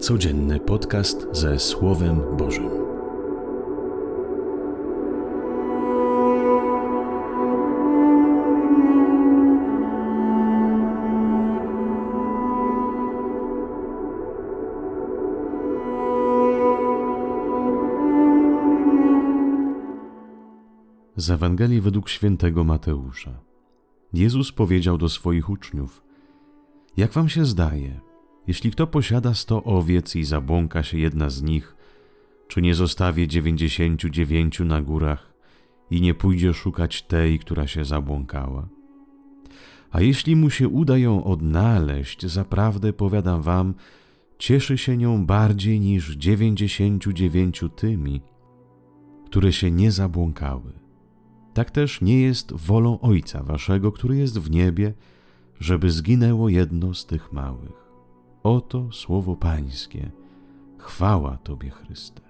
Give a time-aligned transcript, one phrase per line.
[0.00, 2.70] Codzienny podcast ze Słowem Bożym.
[21.16, 23.30] Z Ewangelii według świętego Mateusza.
[24.12, 26.02] Jezus powiedział do swoich uczniów:
[26.96, 28.00] Jak wam się zdaje,
[28.46, 31.76] jeśli kto posiada sto owiec i zabłąka się jedna z nich,
[32.48, 35.32] czy nie zostawie dziewięćdziesięciu dziewięciu na górach
[35.90, 38.68] i nie pójdzie szukać tej, która się zabłąkała?
[39.90, 43.74] A jeśli mu się uda ją odnaleźć, zaprawdę powiadam wam,
[44.38, 48.20] cieszy się nią bardziej niż dziewięćdziesięciu dziewięciu tymi,
[49.26, 50.72] które się nie zabłąkały.
[51.54, 54.94] Tak też nie jest wolą Ojca Waszego, który jest w niebie,
[55.60, 57.85] żeby zginęło jedno z tych małych.
[58.46, 60.10] Oto słowo Pańskie.
[60.78, 62.20] Chwała Tobie, Chryste.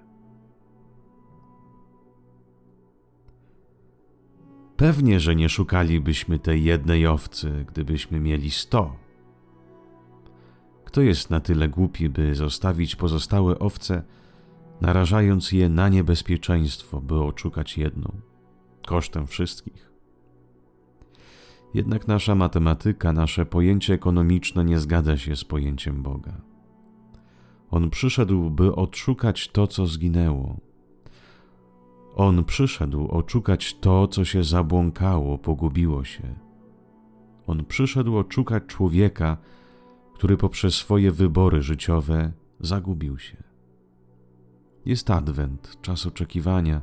[4.77, 8.97] Pewnie, że nie szukalibyśmy tej jednej owcy, gdybyśmy mieli sto.
[10.85, 14.03] Kto jest na tyle głupi, by zostawić pozostałe owce,
[14.81, 18.21] narażając je na niebezpieczeństwo, by oszukać jedną,
[18.87, 19.86] kosztem wszystkich?
[21.77, 26.33] Jednak nasza matematyka, nasze pojęcie ekonomiczne nie zgadza się z pojęciem Boga.
[27.71, 30.57] On przyszedł, by odszukać to, co zginęło.
[32.15, 36.35] On przyszedł odszukać to, co się zabłąkało, pogubiło się.
[37.47, 39.37] On przyszedł odszukać człowieka,
[40.15, 43.37] który poprzez swoje wybory życiowe zagubił się.
[44.85, 46.83] Jest adwent, czas oczekiwania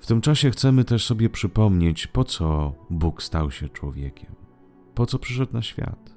[0.00, 4.34] w tym czasie chcemy też sobie przypomnieć, po co Bóg stał się człowiekiem,
[4.94, 6.16] po co przyszedł na świat.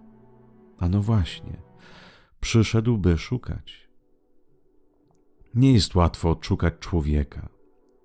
[0.79, 1.61] A no właśnie,
[2.39, 3.89] przyszedł, by szukać.
[5.55, 7.49] Nie jest łatwo odszukać człowieka,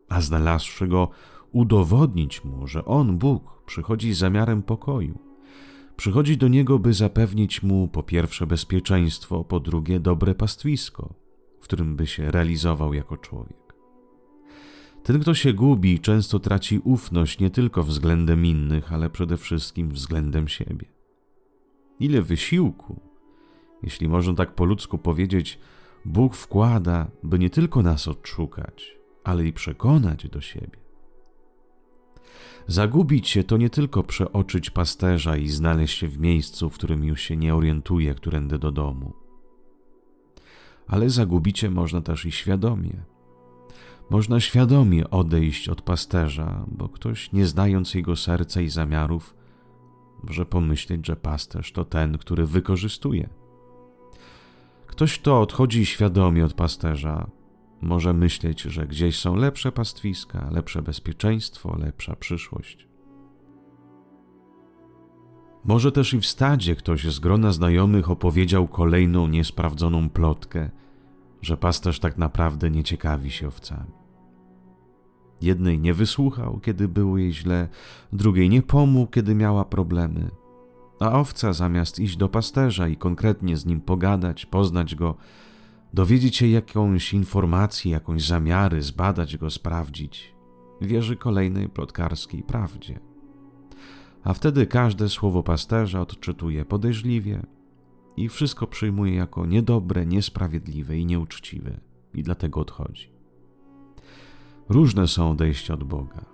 [0.09, 1.09] a znalazłszy go,
[1.53, 5.19] udowodnić mu, że on, Bóg, przychodzi z zamiarem pokoju.
[5.97, 11.15] Przychodzi do niego, by zapewnić mu po pierwsze bezpieczeństwo, po drugie dobre pastwisko,
[11.61, 13.66] w którym by się realizował jako człowiek.
[15.07, 20.49] Ten, kto się gubi, często traci ufność nie tylko względem innych, ale przede wszystkim względem
[20.49, 20.87] siebie.
[22.01, 23.01] Ile wysiłku,
[23.83, 25.59] jeśli można tak po ludzku powiedzieć,
[26.05, 30.79] Bóg wkłada, by nie tylko nas odszukać, ale i przekonać do siebie.
[32.67, 37.21] Zagubić się to nie tylko przeoczyć pasterza i znaleźć się w miejscu, w którym już
[37.21, 39.13] się nie orientuje, którędy do domu.
[40.87, 43.16] Ale zagubić się można też i świadomie
[44.11, 49.35] można świadomie odejść od pasterza, bo ktoś, nie znając jego serca i zamiarów,
[50.23, 53.29] może pomyśleć, że pasterz to ten, który wykorzystuje.
[54.87, 57.31] Ktoś, kto odchodzi świadomie od pasterza,
[57.81, 62.89] może myśleć, że gdzieś są lepsze pastwiska, lepsze bezpieczeństwo, lepsza przyszłość.
[65.65, 70.71] Może też i w stadzie ktoś z grona znajomych opowiedział kolejną niesprawdzoną plotkę,
[71.47, 73.93] że pasterz tak naprawdę nie ciekawi się owcami.
[75.41, 77.69] Jednej nie wysłuchał, kiedy było jej źle,
[78.13, 80.31] drugiej nie pomógł, kiedy miała problemy.
[81.01, 85.15] A owca zamiast iść do pasterza i konkretnie z nim pogadać, poznać go,
[85.95, 90.35] dowiedzieć się jakąś informacji, jakąś zamiary, zbadać go, sprawdzić,
[90.81, 93.01] wierzy kolejnej plotkarskiej prawdzie.
[94.25, 97.43] A wtedy każde słowo pasterza odczytuje podejrzliwie
[98.17, 101.81] i wszystko przyjmuje jako niedobre, niesprawiedliwe i nieuczciwe,
[102.15, 103.11] i dlatego odchodzi.
[104.69, 106.25] Różne są odejścia od Boga.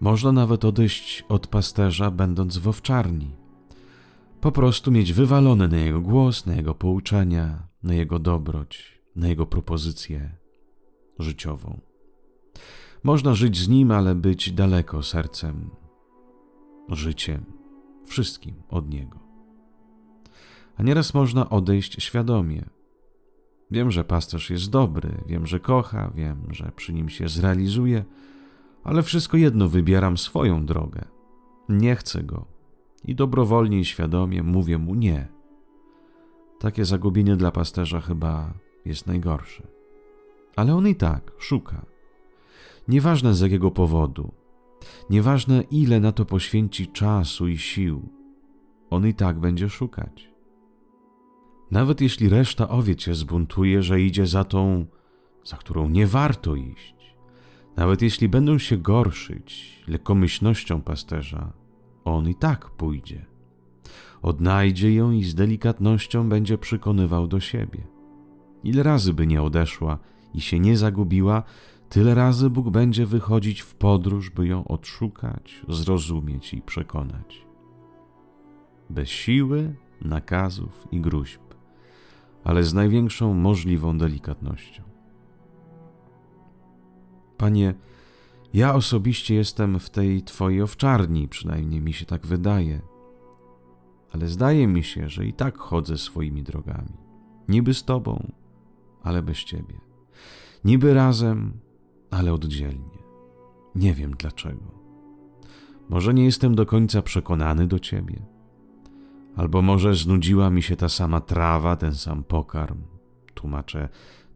[0.00, 3.30] Można nawet odejść od pasterza, będąc w owczarni.
[4.40, 9.46] Po prostu mieć wywalone na jego głos, na jego pouczenia, na jego dobroć, na jego
[9.46, 10.30] propozycję
[11.18, 11.80] życiową.
[13.02, 15.70] Można żyć z nim, ale być daleko sercem,
[16.88, 17.44] życiem,
[18.06, 19.31] wszystkim od niego.
[20.76, 22.64] A nieraz można odejść świadomie
[23.72, 28.04] Wiem, że pasterz jest dobry, wiem, że kocha, wiem, że przy nim się zrealizuje,
[28.84, 31.04] ale wszystko jedno wybieram swoją drogę.
[31.68, 32.44] Nie chcę go
[33.04, 35.28] i dobrowolnie i świadomie mówię mu nie.
[36.58, 38.54] Takie zagubienie dla pasterza chyba
[38.84, 39.66] jest najgorsze.
[40.56, 41.86] Ale on i tak szuka.
[42.88, 44.32] Nieważne z jakiego powodu,
[45.10, 48.08] nieważne ile na to poświęci czasu i sił,
[48.90, 50.31] on i tak będzie szukać.
[51.72, 54.86] Nawet jeśli reszta owiec się zbuntuje, że idzie za tą,
[55.44, 56.94] za którą nie warto iść,
[57.76, 61.52] nawet jeśli będą się gorszyć lekkomyślnością pasterza,
[62.04, 63.32] on i tak pójdzie,
[64.22, 67.86] Odnajdzie ją i z delikatnością będzie przekonywał do siebie.
[68.64, 69.98] Ile razy by nie odeszła
[70.34, 71.42] i się nie zagubiła,
[71.88, 77.46] tyle razy Bóg będzie wychodzić w podróż, by ją odszukać, zrozumieć i przekonać.
[78.90, 81.40] Bez siły, nakazów i gruźb,
[82.44, 84.82] ale z największą możliwą delikatnością.
[87.36, 87.74] Panie,
[88.54, 92.80] ja osobiście jestem w tej Twojej owczarni, przynajmniej mi się tak wydaje,
[94.12, 96.96] ale zdaje mi się, że i tak chodzę swoimi drogami.
[97.48, 98.32] Niby z Tobą,
[99.02, 99.80] ale bez Ciebie.
[100.64, 101.52] Niby razem,
[102.10, 102.98] ale oddzielnie.
[103.74, 104.82] Nie wiem dlaczego.
[105.88, 108.22] Może nie jestem do końca przekonany do Ciebie,
[109.36, 112.82] albo może znudziła mi się ta sama trawa, ten sam pokarm.
[113.34, 113.88] Tłumaczę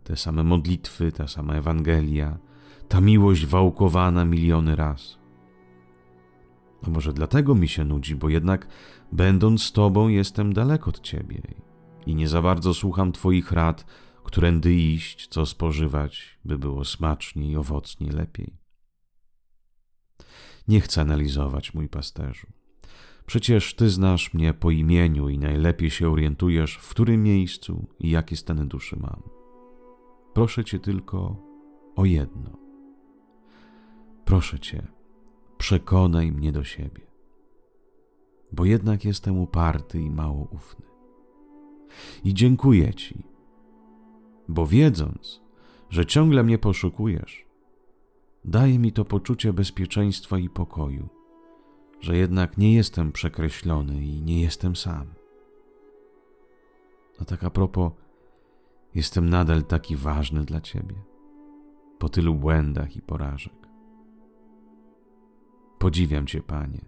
[0.05, 2.39] te same modlitwy, ta sama Ewangelia,
[2.89, 5.19] ta miłość wałkowana miliony raz.
[6.83, 8.69] A może dlatego mi się nudzi, bo jednak,
[9.13, 11.43] będąc z Tobą, jestem daleko od Ciebie
[12.07, 13.85] i nie za bardzo słucham Twoich rad,
[14.25, 18.57] którędy iść, co spożywać, by było smaczniej, owocniej, lepiej.
[20.69, 22.47] Nie chcę analizować, mój pasterzu.
[23.27, 28.37] Przecież Ty znasz mnie po imieniu i najlepiej się orientujesz, w którym miejscu i jakie
[28.37, 29.23] stany duszy mam.
[30.35, 31.37] Proszę Cię tylko
[31.97, 32.51] o jedno.
[34.25, 34.87] Proszę Cię,
[35.59, 37.07] przekonaj mnie do siebie,
[38.53, 40.87] bo jednak jestem uparty i mało ufny.
[42.25, 43.23] I dziękuję Ci,
[44.49, 45.43] bo wiedząc,
[45.91, 47.47] że ciągle mnie poszukujesz,
[48.45, 51.09] daje mi to poczucie bezpieczeństwa i pokoju,
[52.01, 55.07] że jednak nie jestem przekreślony i nie jestem sam.
[57.21, 57.93] A tak a propos,
[58.95, 60.95] jestem nadal taki ważny dla Ciebie,
[61.99, 63.67] po tylu błędach i porażek.
[65.79, 66.85] Podziwiam Cię, Panie.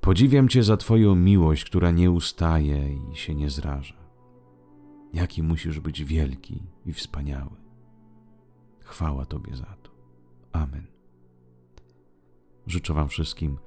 [0.00, 3.96] Podziwiam Cię za Twoją miłość, która nie ustaje i się nie zraża.
[5.12, 7.56] Jaki musisz być wielki i wspaniały.
[8.80, 9.90] Chwała Tobie za to.
[10.52, 10.86] Amen.
[12.66, 13.58] Życzę Wam wszystkim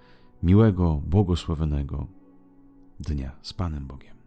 [0.43, 2.07] miłego, błogosławionego
[2.99, 4.18] dnia z Panem Bogiem.